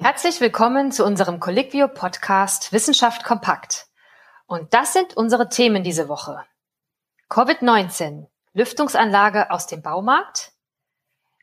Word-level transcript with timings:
Herzlich 0.00 0.40
willkommen 0.40 0.92
zu 0.92 1.04
unserem 1.04 1.40
Colliquio 1.40 1.88
Podcast 1.88 2.72
Wissenschaft 2.72 3.24
kompakt. 3.24 3.88
Und 4.46 4.72
das 4.72 4.92
sind 4.92 5.16
unsere 5.16 5.48
Themen 5.48 5.82
diese 5.82 6.08
Woche. 6.08 6.44
Covid-19, 7.28 8.28
Lüftungsanlage 8.52 9.50
aus 9.50 9.66
dem 9.66 9.82
Baumarkt. 9.82 10.52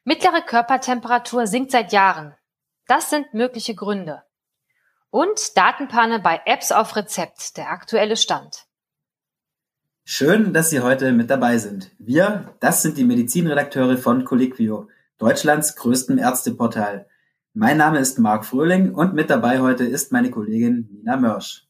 Mittlere 0.05 0.41
Körpertemperatur 0.41 1.47
sinkt 1.47 1.71
seit 1.71 1.91
Jahren. 1.91 2.33
Das 2.87 3.09
sind 3.09 3.33
mögliche 3.33 3.75
Gründe. 3.75 4.23
Und 5.09 5.57
Datenpanne 5.57 6.19
bei 6.19 6.41
Apps 6.45 6.71
auf 6.71 6.95
Rezept, 6.95 7.57
der 7.57 7.71
aktuelle 7.71 8.15
Stand. 8.15 8.67
Schön, 10.05 10.53
dass 10.53 10.69
Sie 10.69 10.79
heute 10.79 11.11
mit 11.11 11.29
dabei 11.29 11.57
sind. 11.57 11.91
Wir, 11.99 12.55
das 12.61 12.83
sind 12.83 12.97
die 12.97 13.03
Medizinredakteure 13.03 13.97
von 13.97 14.23
Colliquio, 14.23 14.87
Deutschlands 15.17 15.75
größtem 15.75 16.17
Ärzteportal. 16.17 17.09
Mein 17.57 17.77
Name 17.77 17.99
ist 17.99 18.19
Marc 18.19 18.43
Fröhling 18.43 18.93
und 18.93 19.13
mit 19.13 19.29
dabei 19.29 19.61
heute 19.61 19.85
ist 19.85 20.11
meine 20.11 20.29
Kollegin 20.29 20.89
Nina 20.91 21.15
Mörsch. 21.15 21.65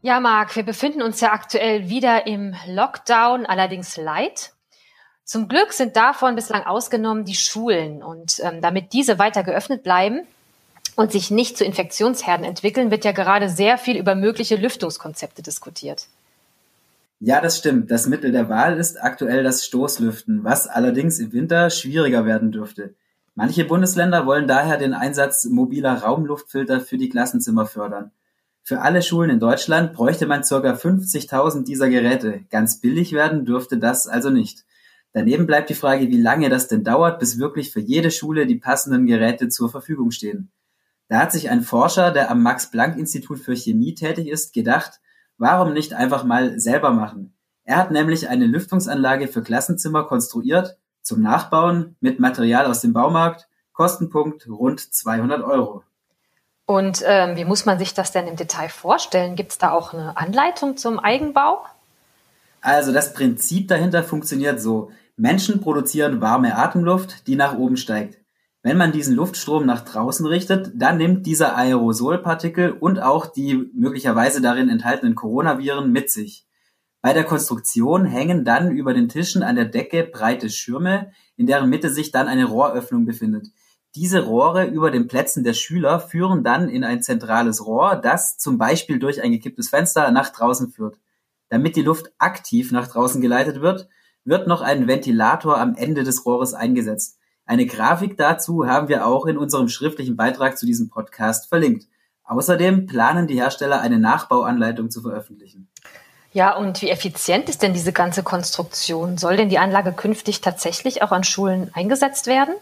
Ja, 0.00 0.18
Marc, 0.18 0.56
wir 0.56 0.64
befinden 0.64 1.00
uns 1.00 1.20
ja 1.20 1.30
aktuell 1.30 1.88
wieder 1.88 2.26
im 2.26 2.56
Lockdown, 2.66 3.46
allerdings 3.46 3.96
light. 3.96 4.52
Zum 5.22 5.46
Glück 5.46 5.72
sind 5.72 5.94
davon 5.94 6.34
bislang 6.34 6.64
ausgenommen 6.64 7.24
die 7.24 7.36
Schulen. 7.36 8.02
Und 8.02 8.40
ähm, 8.42 8.60
damit 8.62 8.92
diese 8.92 9.20
weiter 9.20 9.44
geöffnet 9.44 9.84
bleiben 9.84 10.22
und 10.96 11.12
sich 11.12 11.30
nicht 11.30 11.56
zu 11.56 11.64
Infektionsherden 11.64 12.44
entwickeln, 12.44 12.90
wird 12.90 13.04
ja 13.04 13.12
gerade 13.12 13.48
sehr 13.48 13.78
viel 13.78 13.96
über 13.96 14.16
mögliche 14.16 14.56
Lüftungskonzepte 14.56 15.40
diskutiert. 15.40 16.08
Ja, 17.24 17.40
das 17.40 17.56
stimmt. 17.56 17.92
Das 17.92 18.08
Mittel 18.08 18.32
der 18.32 18.48
Wahl 18.48 18.78
ist 18.78 19.00
aktuell 19.00 19.44
das 19.44 19.64
Stoßlüften, 19.64 20.42
was 20.42 20.66
allerdings 20.66 21.20
im 21.20 21.32
Winter 21.32 21.70
schwieriger 21.70 22.26
werden 22.26 22.50
dürfte. 22.50 22.96
Manche 23.36 23.64
Bundesländer 23.64 24.26
wollen 24.26 24.48
daher 24.48 24.76
den 24.76 24.92
Einsatz 24.92 25.44
mobiler 25.44 26.02
Raumluftfilter 26.02 26.80
für 26.80 26.98
die 26.98 27.08
Klassenzimmer 27.08 27.66
fördern. 27.66 28.10
Für 28.64 28.80
alle 28.80 29.02
Schulen 29.02 29.30
in 29.30 29.38
Deutschland 29.38 29.92
bräuchte 29.92 30.26
man 30.26 30.42
ca. 30.42 30.56
50.000 30.56 31.62
dieser 31.64 31.88
Geräte. 31.88 32.40
Ganz 32.50 32.80
billig 32.80 33.12
werden 33.12 33.44
dürfte 33.44 33.78
das 33.78 34.08
also 34.08 34.30
nicht. 34.30 34.64
Daneben 35.12 35.46
bleibt 35.46 35.70
die 35.70 35.74
Frage, 35.74 36.08
wie 36.08 36.20
lange 36.20 36.48
das 36.48 36.66
denn 36.66 36.82
dauert, 36.82 37.20
bis 37.20 37.38
wirklich 37.38 37.70
für 37.70 37.78
jede 37.78 38.10
Schule 38.10 38.48
die 38.48 38.58
passenden 38.58 39.06
Geräte 39.06 39.48
zur 39.48 39.70
Verfügung 39.70 40.10
stehen. 40.10 40.50
Da 41.06 41.20
hat 41.20 41.30
sich 41.30 41.50
ein 41.50 41.62
Forscher, 41.62 42.10
der 42.10 42.32
am 42.32 42.42
Max-Planck-Institut 42.42 43.38
für 43.38 43.54
Chemie 43.54 43.94
tätig 43.94 44.26
ist, 44.26 44.52
gedacht, 44.52 44.98
Warum 45.38 45.72
nicht 45.72 45.94
einfach 45.94 46.24
mal 46.24 46.58
selber 46.60 46.90
machen? 46.90 47.34
Er 47.64 47.76
hat 47.76 47.90
nämlich 47.90 48.28
eine 48.28 48.46
Lüftungsanlage 48.46 49.28
für 49.28 49.42
Klassenzimmer 49.42 50.04
konstruiert, 50.04 50.78
zum 51.00 51.22
Nachbauen 51.22 51.96
mit 52.00 52.20
Material 52.20 52.66
aus 52.66 52.80
dem 52.80 52.92
Baumarkt, 52.92 53.48
Kostenpunkt 53.72 54.48
rund 54.48 54.80
200 54.80 55.42
Euro. 55.42 55.82
Und 56.66 57.02
ähm, 57.04 57.36
wie 57.36 57.44
muss 57.44 57.66
man 57.66 57.78
sich 57.78 57.94
das 57.94 58.12
denn 58.12 58.26
im 58.26 58.36
Detail 58.36 58.68
vorstellen? 58.68 59.34
Gibt 59.36 59.52
es 59.52 59.58
da 59.58 59.72
auch 59.72 59.92
eine 59.92 60.16
Anleitung 60.16 60.76
zum 60.76 60.98
Eigenbau? 60.98 61.64
Also 62.60 62.92
das 62.92 63.12
Prinzip 63.12 63.68
dahinter 63.68 64.04
funktioniert 64.04 64.60
so. 64.60 64.90
Menschen 65.16 65.60
produzieren 65.60 66.20
warme 66.20 66.56
Atemluft, 66.56 67.26
die 67.26 67.36
nach 67.36 67.56
oben 67.56 67.76
steigt. 67.76 68.21
Wenn 68.64 68.76
man 68.76 68.92
diesen 68.92 69.16
Luftstrom 69.16 69.66
nach 69.66 69.84
draußen 69.84 70.24
richtet, 70.24 70.70
dann 70.74 70.96
nimmt 70.96 71.26
dieser 71.26 71.56
Aerosolpartikel 71.56 72.70
und 72.70 73.00
auch 73.00 73.26
die 73.26 73.70
möglicherweise 73.74 74.40
darin 74.40 74.68
enthaltenen 74.68 75.16
Coronaviren 75.16 75.90
mit 75.90 76.10
sich. 76.10 76.46
Bei 77.00 77.12
der 77.12 77.24
Konstruktion 77.24 78.04
hängen 78.04 78.44
dann 78.44 78.70
über 78.70 78.94
den 78.94 79.08
Tischen 79.08 79.42
an 79.42 79.56
der 79.56 79.64
Decke 79.64 80.04
breite 80.04 80.48
Schirme, 80.48 81.10
in 81.36 81.48
deren 81.48 81.68
Mitte 81.68 81.90
sich 81.90 82.12
dann 82.12 82.28
eine 82.28 82.44
Rohröffnung 82.44 83.04
befindet. 83.04 83.48
Diese 83.96 84.24
Rohre 84.24 84.66
über 84.66 84.92
den 84.92 85.08
Plätzen 85.08 85.42
der 85.42 85.54
Schüler 85.54 85.98
führen 85.98 86.44
dann 86.44 86.68
in 86.68 86.84
ein 86.84 87.02
zentrales 87.02 87.66
Rohr, 87.66 87.96
das 87.96 88.38
zum 88.38 88.58
Beispiel 88.58 89.00
durch 89.00 89.20
ein 89.20 89.32
gekipptes 89.32 89.70
Fenster 89.70 90.12
nach 90.12 90.30
draußen 90.30 90.70
führt. 90.70 91.00
Damit 91.48 91.74
die 91.74 91.82
Luft 91.82 92.12
aktiv 92.18 92.70
nach 92.70 92.86
draußen 92.86 93.20
geleitet 93.20 93.60
wird, 93.60 93.88
wird 94.24 94.46
noch 94.46 94.62
ein 94.62 94.86
Ventilator 94.86 95.58
am 95.58 95.74
Ende 95.74 96.04
des 96.04 96.24
Rohres 96.24 96.54
eingesetzt. 96.54 97.18
Eine 97.44 97.66
Grafik 97.66 98.16
dazu 98.16 98.66
haben 98.66 98.88
wir 98.88 99.06
auch 99.06 99.26
in 99.26 99.36
unserem 99.36 99.68
schriftlichen 99.68 100.16
Beitrag 100.16 100.56
zu 100.58 100.66
diesem 100.66 100.88
Podcast 100.88 101.48
verlinkt. 101.48 101.86
Außerdem 102.24 102.86
planen 102.86 103.26
die 103.26 103.40
Hersteller 103.40 103.80
eine 103.80 103.98
Nachbauanleitung 103.98 104.90
zu 104.90 105.02
veröffentlichen. 105.02 105.68
Ja, 106.32 106.56
und 106.56 106.80
wie 106.80 106.88
effizient 106.88 107.48
ist 107.48 107.62
denn 107.62 107.74
diese 107.74 107.92
ganze 107.92 108.22
Konstruktion? 108.22 109.18
Soll 109.18 109.36
denn 109.36 109.50
die 109.50 109.58
Anlage 109.58 109.92
künftig 109.92 110.40
tatsächlich 110.40 111.02
auch 111.02 111.12
an 111.12 111.24
Schulen 111.24 111.70
eingesetzt 111.74 112.26
werden? 112.26 112.54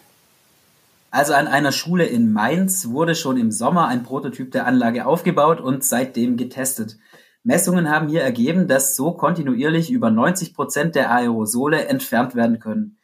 Also 1.12 1.34
an 1.34 1.46
einer 1.46 1.72
Schule 1.72 2.06
in 2.06 2.32
Mainz 2.32 2.88
wurde 2.88 3.14
schon 3.14 3.36
im 3.36 3.52
Sommer 3.52 3.86
ein 3.86 4.02
Prototyp 4.02 4.50
der 4.52 4.66
Anlage 4.66 5.06
aufgebaut 5.06 5.60
und 5.60 5.84
seitdem 5.84 6.36
getestet. 6.36 6.98
Messungen 7.42 7.90
haben 7.90 8.08
hier 8.08 8.22
ergeben, 8.22 8.68
dass 8.68 8.96
so 8.96 9.12
kontinuierlich 9.12 9.90
über 9.90 10.10
90 10.10 10.54
Prozent 10.54 10.94
der 10.94 11.10
Aerosole 11.10 11.86
entfernt 11.86 12.34
werden 12.34 12.60
können. 12.60 12.96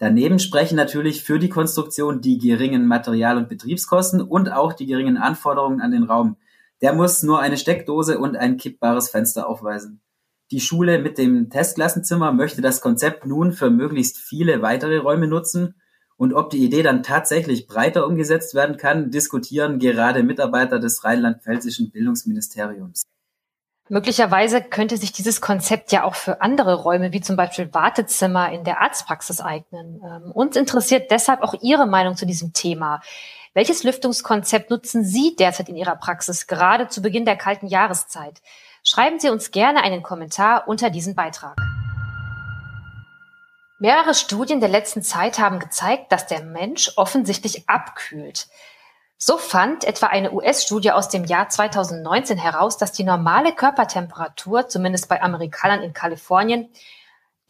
Daneben 0.00 0.38
sprechen 0.38 0.76
natürlich 0.76 1.22
für 1.22 1.38
die 1.38 1.50
Konstruktion 1.50 2.22
die 2.22 2.38
geringen 2.38 2.86
Material- 2.86 3.36
und 3.36 3.50
Betriebskosten 3.50 4.22
und 4.22 4.50
auch 4.50 4.72
die 4.72 4.86
geringen 4.86 5.18
Anforderungen 5.18 5.82
an 5.82 5.90
den 5.90 6.04
Raum. 6.04 6.38
Der 6.80 6.94
muss 6.94 7.22
nur 7.22 7.40
eine 7.40 7.58
Steckdose 7.58 8.18
und 8.18 8.34
ein 8.34 8.56
kippbares 8.56 9.10
Fenster 9.10 9.46
aufweisen. 9.46 10.00
Die 10.52 10.60
Schule 10.60 11.00
mit 11.00 11.18
dem 11.18 11.50
Testklassenzimmer 11.50 12.32
möchte 12.32 12.62
das 12.62 12.80
Konzept 12.80 13.26
nun 13.26 13.52
für 13.52 13.68
möglichst 13.68 14.16
viele 14.16 14.62
weitere 14.62 14.96
Räume 14.96 15.26
nutzen. 15.26 15.74
Und 16.16 16.32
ob 16.32 16.48
die 16.48 16.64
Idee 16.64 16.82
dann 16.82 17.02
tatsächlich 17.02 17.66
breiter 17.66 18.06
umgesetzt 18.06 18.54
werden 18.54 18.78
kann, 18.78 19.10
diskutieren 19.10 19.78
gerade 19.78 20.22
Mitarbeiter 20.22 20.78
des 20.78 21.04
rheinland-pfälzischen 21.04 21.90
Bildungsministeriums. 21.90 23.02
Möglicherweise 23.92 24.62
könnte 24.62 24.96
sich 24.96 25.10
dieses 25.10 25.40
Konzept 25.40 25.90
ja 25.90 26.04
auch 26.04 26.14
für 26.14 26.42
andere 26.42 26.74
Räume, 26.74 27.12
wie 27.12 27.20
zum 27.20 27.34
Beispiel 27.34 27.74
Wartezimmer 27.74 28.52
in 28.52 28.62
der 28.62 28.80
Arztpraxis 28.80 29.40
eignen. 29.40 30.00
Ähm, 30.04 30.30
uns 30.30 30.54
interessiert 30.54 31.10
deshalb 31.10 31.42
auch 31.42 31.54
Ihre 31.60 31.88
Meinung 31.88 32.14
zu 32.14 32.24
diesem 32.24 32.52
Thema. 32.52 33.02
Welches 33.52 33.82
Lüftungskonzept 33.82 34.70
nutzen 34.70 35.04
Sie 35.04 35.34
derzeit 35.34 35.68
in 35.68 35.74
Ihrer 35.74 35.96
Praxis, 35.96 36.46
gerade 36.46 36.86
zu 36.86 37.02
Beginn 37.02 37.24
der 37.24 37.34
kalten 37.34 37.66
Jahreszeit? 37.66 38.40
Schreiben 38.84 39.18
Sie 39.18 39.28
uns 39.28 39.50
gerne 39.50 39.82
einen 39.82 40.04
Kommentar 40.04 40.68
unter 40.68 40.90
diesem 40.90 41.16
Beitrag. 41.16 41.56
Mehrere 43.80 44.14
Studien 44.14 44.60
der 44.60 44.68
letzten 44.68 45.02
Zeit 45.02 45.40
haben 45.40 45.58
gezeigt, 45.58 46.12
dass 46.12 46.28
der 46.28 46.44
Mensch 46.44 46.92
offensichtlich 46.94 47.68
abkühlt. 47.68 48.46
So 49.22 49.36
fand 49.36 49.84
etwa 49.84 50.06
eine 50.06 50.32
US-Studie 50.32 50.92
aus 50.92 51.10
dem 51.10 51.26
Jahr 51.26 51.50
2019 51.50 52.38
heraus, 52.38 52.78
dass 52.78 52.92
die 52.92 53.04
normale 53.04 53.54
Körpertemperatur, 53.54 54.68
zumindest 54.68 55.10
bei 55.10 55.20
Amerikanern 55.20 55.82
in 55.82 55.92
Kalifornien, 55.92 56.70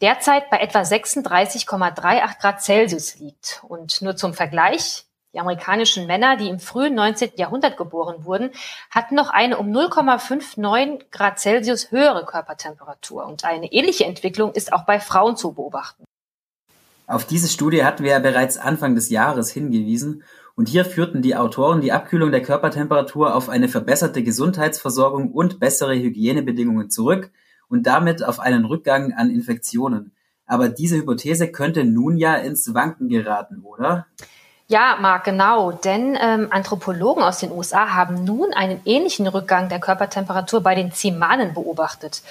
derzeit 0.01 0.49
bei 0.49 0.57
etwa 0.57 0.81
36,38 0.81 2.39
Grad 2.41 2.61
Celsius 2.61 3.15
liegt. 3.19 3.61
Und 3.65 4.01
nur 4.01 4.17
zum 4.17 4.33
Vergleich, 4.33 5.05
die 5.33 5.39
amerikanischen 5.39 6.07
Männer, 6.07 6.35
die 6.35 6.49
im 6.49 6.59
frühen 6.59 6.93
19. 6.93 7.31
Jahrhundert 7.37 7.77
geboren 7.77 8.25
wurden, 8.25 8.51
hatten 8.89 9.15
noch 9.15 9.29
eine 9.29 9.57
um 9.57 9.71
0,59 9.71 11.09
Grad 11.09 11.39
Celsius 11.39 11.89
höhere 11.89 12.25
Körpertemperatur. 12.25 13.25
Und 13.25 13.45
eine 13.45 13.71
ähnliche 13.71 14.03
Entwicklung 14.03 14.51
ist 14.51 14.73
auch 14.73 14.83
bei 14.83 14.99
Frauen 14.99 15.37
zu 15.37 15.53
beobachten. 15.53 16.03
Auf 17.07 17.23
diese 17.23 17.47
Studie 17.47 17.85
hatten 17.85 18.03
wir 18.03 18.11
ja 18.11 18.19
bereits 18.19 18.57
Anfang 18.57 18.95
des 18.95 19.09
Jahres 19.09 19.51
hingewiesen 19.51 20.23
und 20.61 20.69
hier 20.69 20.85
führten 20.85 21.23
die 21.23 21.35
Autoren 21.35 21.81
die 21.81 21.91
Abkühlung 21.91 22.29
der 22.29 22.43
Körpertemperatur 22.43 23.35
auf 23.35 23.49
eine 23.49 23.67
verbesserte 23.67 24.21
Gesundheitsversorgung 24.21 25.31
und 25.31 25.59
bessere 25.59 25.95
Hygienebedingungen 25.95 26.91
zurück 26.91 27.31
und 27.67 27.87
damit 27.87 28.23
auf 28.23 28.39
einen 28.39 28.65
Rückgang 28.65 29.11
an 29.11 29.31
Infektionen. 29.31 30.11
Aber 30.45 30.69
diese 30.69 30.97
Hypothese 30.97 31.51
könnte 31.51 31.83
nun 31.83 32.15
ja 32.15 32.35
ins 32.35 32.75
Wanken 32.75 33.09
geraten, 33.09 33.61
oder? 33.63 34.05
Ja, 34.67 34.97
Marc, 35.01 35.23
genau. 35.23 35.71
Denn 35.71 36.15
ähm, 36.21 36.49
Anthropologen 36.51 37.23
aus 37.23 37.39
den 37.39 37.51
USA 37.51 37.95
haben 37.95 38.23
nun 38.23 38.53
einen 38.53 38.81
ähnlichen 38.85 39.25
Rückgang 39.25 39.67
der 39.67 39.79
Körpertemperatur 39.79 40.61
bei 40.61 40.75
den 40.75 40.91
Zimanen 40.91 41.55
beobachtet. 41.55 42.21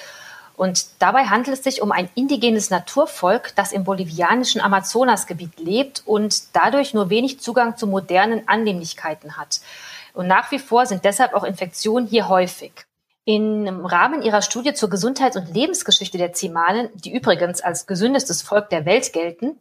Und 0.60 0.84
dabei 0.98 1.24
handelt 1.24 1.56
es 1.56 1.64
sich 1.64 1.80
um 1.80 1.90
ein 1.90 2.10
indigenes 2.14 2.68
Naturvolk, 2.68 3.54
das 3.56 3.72
im 3.72 3.82
bolivianischen 3.82 4.60
Amazonasgebiet 4.60 5.58
lebt 5.58 6.02
und 6.04 6.54
dadurch 6.54 6.92
nur 6.92 7.08
wenig 7.08 7.40
Zugang 7.40 7.78
zu 7.78 7.86
modernen 7.86 8.46
Annehmlichkeiten 8.46 9.38
hat. 9.38 9.62
Und 10.12 10.26
nach 10.26 10.50
wie 10.50 10.58
vor 10.58 10.84
sind 10.84 11.06
deshalb 11.06 11.32
auch 11.32 11.44
Infektionen 11.44 12.06
hier 12.06 12.28
häufig. 12.28 12.72
Im 13.24 13.86
Rahmen 13.86 14.20
ihrer 14.20 14.42
Studie 14.42 14.74
zur 14.74 14.90
Gesundheits- 14.90 15.38
und 15.38 15.54
Lebensgeschichte 15.54 16.18
der 16.18 16.34
Zimanen, 16.34 16.90
die 16.92 17.14
übrigens 17.14 17.62
als 17.62 17.86
gesündestes 17.86 18.42
Volk 18.42 18.68
der 18.68 18.84
Welt 18.84 19.14
gelten, 19.14 19.58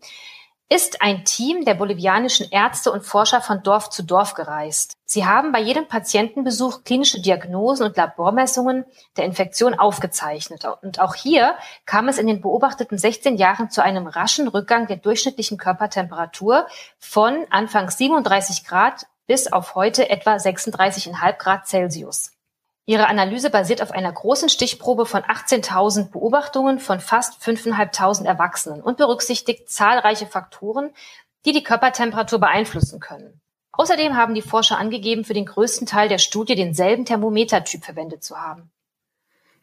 ist 0.71 1.01
ein 1.01 1.25
Team 1.25 1.65
der 1.65 1.73
bolivianischen 1.73 2.47
Ärzte 2.51 2.91
und 2.91 3.03
Forscher 3.03 3.41
von 3.41 3.63
Dorf 3.63 3.89
zu 3.89 4.03
Dorf 4.03 4.35
gereist. 4.35 4.93
Sie 5.03 5.25
haben 5.25 5.51
bei 5.51 5.59
jedem 5.59 5.87
Patientenbesuch 5.87 6.83
klinische 6.83 7.19
Diagnosen 7.19 7.87
und 7.87 7.97
Labormessungen 7.97 8.85
der 9.17 9.25
Infektion 9.25 9.73
aufgezeichnet. 9.73 10.65
Und 10.83 10.99
auch 10.99 11.15
hier 11.15 11.55
kam 11.87 12.07
es 12.07 12.19
in 12.19 12.27
den 12.27 12.41
beobachteten 12.41 12.99
16 12.99 13.37
Jahren 13.37 13.71
zu 13.71 13.83
einem 13.83 14.05
raschen 14.05 14.47
Rückgang 14.47 14.85
der 14.85 14.97
durchschnittlichen 14.97 15.57
Körpertemperatur 15.57 16.67
von 16.99 17.47
Anfangs 17.49 17.97
37 17.97 18.63
Grad 18.65 19.07
bis 19.25 19.51
auf 19.51 19.73
heute 19.73 20.07
etwa 20.09 20.35
36,5 20.35 21.37
Grad 21.37 21.67
Celsius. 21.67 22.31
Ihre 22.85 23.07
Analyse 23.07 23.49
basiert 23.49 23.81
auf 23.81 23.91
einer 23.91 24.11
großen 24.11 24.49
Stichprobe 24.49 25.05
von 25.05 25.21
18.000 25.21 26.11
Beobachtungen 26.11 26.79
von 26.79 26.99
fast 26.99 27.41
5.500 27.43 28.25
Erwachsenen 28.25 28.81
und 28.81 28.97
berücksichtigt 28.97 29.69
zahlreiche 29.69 30.25
Faktoren, 30.25 30.89
die 31.45 31.51
die 31.51 31.63
Körpertemperatur 31.63 32.39
beeinflussen 32.39 32.99
können. 32.99 33.41
Außerdem 33.71 34.17
haben 34.17 34.33
die 34.33 34.41
Forscher 34.41 34.77
angegeben, 34.77 35.23
für 35.23 35.33
den 35.33 35.45
größten 35.45 35.87
Teil 35.87 36.09
der 36.09 36.17
Studie 36.17 36.55
denselben 36.55 37.05
Thermometertyp 37.05 37.85
verwendet 37.85 38.23
zu 38.23 38.37
haben. 38.37 38.71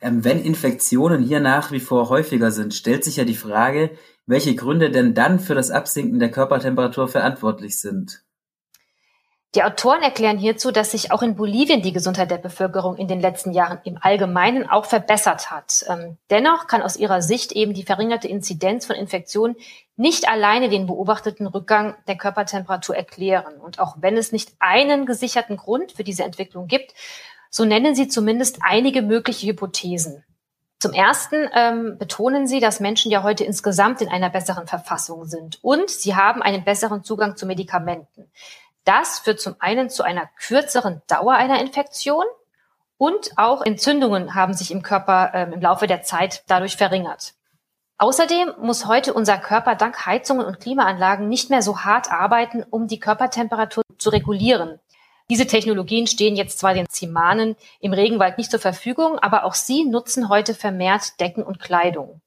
Ähm, 0.00 0.24
wenn 0.24 0.42
Infektionen 0.42 1.22
hier 1.22 1.40
nach 1.40 1.72
wie 1.72 1.80
vor 1.80 2.08
häufiger 2.08 2.50
sind, 2.50 2.74
stellt 2.74 3.04
sich 3.04 3.16
ja 3.16 3.24
die 3.24 3.34
Frage, 3.34 3.90
welche 4.26 4.54
Gründe 4.54 4.90
denn 4.90 5.14
dann 5.14 5.38
für 5.38 5.54
das 5.54 5.70
Absinken 5.70 6.18
der 6.18 6.30
Körpertemperatur 6.30 7.08
verantwortlich 7.08 7.78
sind. 7.78 8.22
Die 9.56 9.62
Autoren 9.62 10.02
erklären 10.02 10.36
hierzu, 10.36 10.70
dass 10.70 10.90
sich 10.90 11.12
auch 11.12 11.22
in 11.22 11.34
Bolivien 11.34 11.80
die 11.80 11.94
Gesundheit 11.94 12.30
der 12.30 12.36
Bevölkerung 12.36 12.98
in 12.98 13.08
den 13.08 13.22
letzten 13.22 13.52
Jahren 13.52 13.78
im 13.84 13.96
Allgemeinen 13.98 14.68
auch 14.68 14.84
verbessert 14.84 15.50
hat. 15.50 15.82
Ähm, 15.88 16.18
dennoch 16.28 16.66
kann 16.66 16.82
aus 16.82 16.98
ihrer 16.98 17.22
Sicht 17.22 17.52
eben 17.52 17.72
die 17.72 17.82
verringerte 17.82 18.28
Inzidenz 18.28 18.84
von 18.84 18.96
Infektionen 18.96 19.56
nicht 19.96 20.28
alleine 20.28 20.68
den 20.68 20.86
beobachteten 20.86 21.46
Rückgang 21.46 21.96
der 22.06 22.18
Körpertemperatur 22.18 22.94
erklären. 22.94 23.58
Und 23.58 23.78
auch 23.78 23.96
wenn 23.98 24.18
es 24.18 24.30
nicht 24.30 24.52
einen 24.58 25.06
gesicherten 25.06 25.56
Grund 25.56 25.92
für 25.92 26.04
diese 26.04 26.24
Entwicklung 26.24 26.66
gibt, 26.66 26.92
so 27.48 27.64
nennen 27.64 27.94
sie 27.94 28.08
zumindest 28.08 28.58
einige 28.60 29.00
mögliche 29.00 29.46
Hypothesen. 29.46 30.22
Zum 30.78 30.92
Ersten 30.92 31.48
ähm, 31.54 31.96
betonen 31.96 32.46
Sie, 32.46 32.60
dass 32.60 32.80
Menschen 32.80 33.10
ja 33.10 33.22
heute 33.22 33.44
insgesamt 33.44 34.02
in 34.02 34.08
einer 34.08 34.28
besseren 34.28 34.66
Verfassung 34.66 35.24
sind 35.24 35.58
und 35.64 35.88
sie 35.88 36.14
haben 36.14 36.42
einen 36.42 36.64
besseren 36.64 37.02
Zugang 37.02 37.38
zu 37.38 37.46
Medikamenten. 37.46 38.30
Das 38.86 39.18
führt 39.18 39.40
zum 39.40 39.56
einen 39.58 39.90
zu 39.90 40.04
einer 40.04 40.30
kürzeren 40.38 41.02
Dauer 41.08 41.34
einer 41.34 41.60
Infektion 41.60 42.24
und 42.98 43.32
auch 43.36 43.62
Entzündungen 43.62 44.36
haben 44.36 44.54
sich 44.54 44.70
im 44.70 44.82
Körper 44.82 45.32
ähm, 45.34 45.52
im 45.52 45.60
Laufe 45.60 45.88
der 45.88 46.02
Zeit 46.02 46.44
dadurch 46.46 46.76
verringert. 46.76 47.34
Außerdem 47.98 48.52
muss 48.60 48.86
heute 48.86 49.12
unser 49.12 49.38
Körper 49.38 49.74
dank 49.74 50.06
Heizungen 50.06 50.46
und 50.46 50.60
Klimaanlagen 50.60 51.28
nicht 51.28 51.50
mehr 51.50 51.62
so 51.62 51.80
hart 51.80 52.12
arbeiten, 52.12 52.62
um 52.62 52.86
die 52.86 53.00
Körpertemperatur 53.00 53.82
zu 53.98 54.10
regulieren. 54.10 54.78
Diese 55.30 55.48
Technologien 55.48 56.06
stehen 56.06 56.36
jetzt 56.36 56.60
zwar 56.60 56.72
den 56.72 56.88
Zimanen 56.88 57.56
im 57.80 57.92
Regenwald 57.92 58.38
nicht 58.38 58.52
zur 58.52 58.60
Verfügung, 58.60 59.18
aber 59.18 59.42
auch 59.44 59.54
sie 59.54 59.84
nutzen 59.84 60.28
heute 60.28 60.54
vermehrt 60.54 61.18
Decken 61.18 61.42
und 61.42 61.58
Kleidung. 61.58 62.20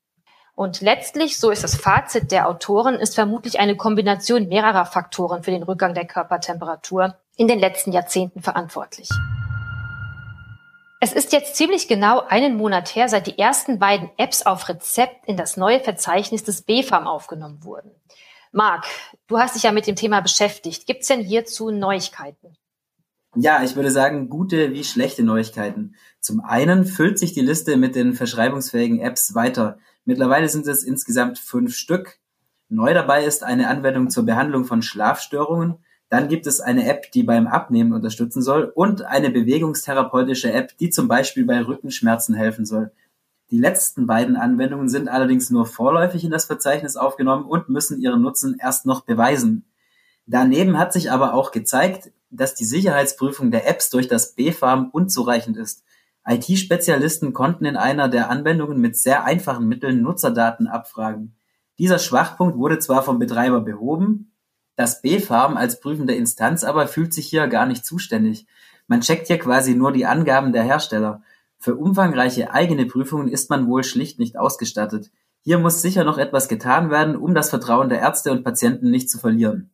Und 0.60 0.82
letztlich, 0.82 1.40
so 1.40 1.52
ist 1.52 1.64
das 1.64 1.78
Fazit 1.78 2.34
der 2.34 2.50
Autoren, 2.50 2.96
ist 2.96 3.16
vermutlich 3.16 3.62
eine 3.62 3.78
Kombination 3.78 4.50
mehrerer 4.50 4.86
Faktoren 4.86 5.42
für 5.42 5.52
den 5.52 5.64
Rückgang 5.64 5.94
der 5.94 6.06
Körpertemperatur 6.06 7.16
in 7.38 7.48
den 7.48 7.60
letzten 7.60 7.94
Jahrzehnten 7.94 8.42
verantwortlich. 8.42 9.08
Es 11.00 11.14
ist 11.14 11.32
jetzt 11.32 11.56
ziemlich 11.56 11.88
genau 11.88 12.20
einen 12.28 12.58
Monat 12.58 12.94
her, 12.94 13.08
seit 13.08 13.28
die 13.28 13.40
ersten 13.40 13.80
beiden 13.80 14.10
Apps 14.18 14.46
auf 14.46 14.68
Rezept 14.68 15.26
in 15.30 15.38
das 15.38 15.56
neue 15.56 15.80
Verzeichnis 15.80 16.44
des 16.44 16.64
BfArM 16.64 17.08
aufgenommen 17.08 17.64
wurden. 17.64 17.92
Marc, 18.52 18.86
du 19.28 19.40
hast 19.40 19.56
dich 19.56 19.64
ja 19.64 19.72
mit 19.72 19.88
dem 19.88 19.96
Thema 19.96 20.20
beschäftigt. 20.20 20.86
Gibt 20.88 21.04
es 21.04 21.08
denn 21.08 21.22
hierzu 21.22 21.72
Neuigkeiten? 21.72 22.58
Ja, 23.42 23.64
ich 23.64 23.78
würde 23.78 23.90
sagen, 23.90 24.28
gute 24.28 24.74
wie 24.74 24.84
schlechte 24.84 25.24
Neuigkeiten. 25.24 25.96
Zum 26.20 26.42
einen 26.42 26.84
füllt 26.84 27.18
sich 27.18 27.32
die 27.32 27.40
Liste 27.40 27.78
mit 27.78 27.96
den 27.96 28.14
verschreibungsfähigen 28.14 29.00
Apps 29.00 29.34
weiter. 29.34 29.78
Mittlerweile 30.04 30.50
sind 30.50 30.68
es 30.68 30.84
insgesamt 30.84 31.40
fünf 31.40 31.74
Stück. 31.74 32.20
Neu 32.68 32.94
dabei 32.94 33.24
ist 33.24 33.46
eine 33.46 33.70
Anwendung 33.70 34.10
zur 34.10 34.26
Behandlung 34.26 34.66
von 34.66 34.82
Schlafstörungen. 34.82 35.76
Dann 36.10 36.28
gibt 36.28 36.48
es 36.48 36.60
eine 36.60 36.86
App, 36.90 37.14
die 37.14 37.24
beim 37.24 37.48
Abnehmen 37.48 37.94
unterstützen 37.94 38.42
soll 38.42 38.74
und 38.76 39.04
eine 39.04 39.30
bewegungstherapeutische 39.30 40.52
App, 40.52 40.78
die 40.78 40.90
zum 40.90 41.08
Beispiel 41.08 41.46
bei 41.46 41.62
Rückenschmerzen 41.62 42.36
helfen 42.36 42.66
soll. 42.66 42.92
Die 43.52 43.58
letzten 43.58 44.06
beiden 44.06 44.36
Anwendungen 44.36 44.90
sind 44.90 45.08
allerdings 45.08 45.50
nur 45.50 45.66
vorläufig 45.66 46.26
in 46.26 46.32
das 46.32 46.44
Verzeichnis 46.44 46.98
aufgenommen 46.98 47.46
und 47.46 47.70
müssen 47.70 48.02
ihren 48.02 48.22
Nutzen 48.22 48.58
erst 48.60 48.86
noch 48.86 49.06
beweisen. 49.06 49.64
Daneben 50.32 50.78
hat 50.78 50.94
sich 50.94 51.12
aber 51.12 51.34
auch 51.34 51.52
gezeigt, 51.52 52.12
dass 52.30 52.54
die 52.54 52.64
Sicherheitsprüfung 52.64 53.50
der 53.50 53.68
Apps 53.68 53.90
durch 53.90 54.08
das 54.08 54.36
BfArM 54.36 54.92
unzureichend 54.92 55.58
ist. 55.58 55.84
IT-Spezialisten 56.24 57.34
konnten 57.34 57.66
in 57.66 57.76
einer 57.76 58.10
der 58.10 58.30
Anwendungen 58.30 58.80
mit 58.80 58.96
sehr 58.96 59.24
einfachen 59.24 59.68
Mitteln 59.68 60.04
Nutzerdaten 60.04 60.68
abfragen. 60.68 61.36
Dieser 61.80 61.98
Schwachpunkt 61.98 62.60
wurde 62.60 62.78
zwar 62.78 63.02
vom 63.02 63.18
Betreiber 63.18 63.62
behoben, 63.62 64.32
das 64.76 65.02
BfArM 65.02 65.58
als 65.58 65.80
prüfende 65.80 66.14
Instanz 66.14 66.64
aber 66.64 66.88
fühlt 66.88 67.12
sich 67.12 67.28
hier 67.28 67.48
gar 67.48 67.66
nicht 67.66 67.84
zuständig. 67.84 68.46
Man 68.86 69.02
checkt 69.02 69.26
hier 69.28 69.40
quasi 69.40 69.74
nur 69.74 69.92
die 69.92 70.06
Angaben 70.06 70.54
der 70.54 70.64
Hersteller. 70.64 71.24
Für 71.58 71.76
umfangreiche 71.76 72.54
eigene 72.54 72.86
Prüfungen 72.86 73.30
ist 73.30 73.50
man 73.50 73.68
wohl 73.68 73.84
schlicht 73.84 74.20
nicht 74.20 74.38
ausgestattet. 74.38 75.10
Hier 75.42 75.58
muss 75.58 75.82
sicher 75.82 76.04
noch 76.04 76.20
etwas 76.20 76.48
getan 76.48 76.92
werden, 76.92 77.16
um 77.16 77.34
das 77.34 77.50
Vertrauen 77.50 77.90
der 77.90 78.00
Ärzte 78.00 78.32
und 78.32 78.44
Patienten 78.44 78.92
nicht 78.92 79.10
zu 79.10 79.18
verlieren. 79.18 79.72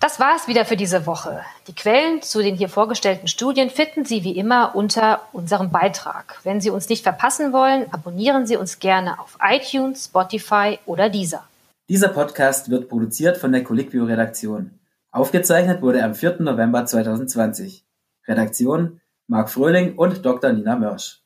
Das 0.00 0.18
war 0.18 0.34
es 0.34 0.48
wieder 0.48 0.64
für 0.64 0.78
diese 0.78 1.04
Woche. 1.04 1.42
Die 1.66 1.74
Quellen 1.74 2.22
zu 2.22 2.40
den 2.40 2.56
hier 2.56 2.70
vorgestellten 2.70 3.28
Studien 3.28 3.68
finden 3.68 4.06
Sie 4.06 4.24
wie 4.24 4.34
immer 4.34 4.74
unter 4.74 5.20
unserem 5.32 5.70
Beitrag. 5.70 6.40
Wenn 6.42 6.62
Sie 6.62 6.70
uns 6.70 6.88
nicht 6.88 7.02
verpassen 7.02 7.52
wollen, 7.52 7.84
abonnieren 7.92 8.46
Sie 8.46 8.56
uns 8.56 8.78
gerne 8.78 9.20
auf 9.20 9.36
iTunes, 9.42 10.06
Spotify 10.06 10.78
oder 10.86 11.10
Deezer. 11.10 11.46
Dieser 11.90 12.08
Podcast 12.08 12.70
wird 12.70 12.88
produziert 12.88 13.36
von 13.36 13.52
der 13.52 13.62
Colliquio 13.62 14.04
Redaktion. 14.04 14.70
Aufgezeichnet 15.10 15.82
wurde 15.82 15.98
er 15.98 16.06
am 16.06 16.14
4. 16.14 16.36
November 16.40 16.86
2020. 16.86 17.84
Redaktion 18.26 19.02
Marc 19.26 19.50
Fröhling 19.50 19.96
und 19.96 20.24
Dr. 20.24 20.54
Nina 20.54 20.76
Mörsch. 20.76 21.19